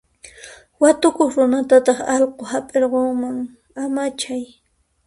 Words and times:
Watukuq 0.81 1.31
runatataq 1.37 1.99
allqu 2.15 2.43
hap'irqunman, 2.51 3.37
amachay. 3.83 4.43